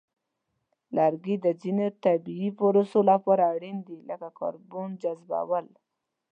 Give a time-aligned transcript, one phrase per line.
[0.97, 5.67] لرګي د ځینو طبیعی پروسو لپاره اړین دي، لکه کاربن جذبول.